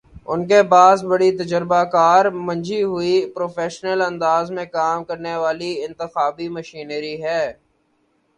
ان 0.31 0.39
کے 0.49 0.59
پاس 0.71 0.97
بڑی 1.09 1.29
تجربہ 1.39 1.81
کار، 1.95 2.23
منجھی 2.45 2.81
ہوئی، 2.83 3.15
پروفیشنل 3.35 3.99
انداز 4.01 4.45
میں 4.55 4.65
کام 4.77 4.97
کرنے 5.09 5.35
والی 5.43 5.71
انتخابی 5.85 6.47
مشینری 6.57 7.15
ہے۔ 7.23 7.43